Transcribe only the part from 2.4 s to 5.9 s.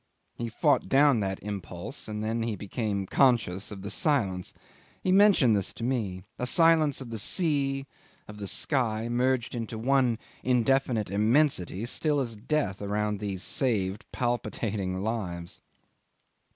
he became conscious of the silence. He mentioned this to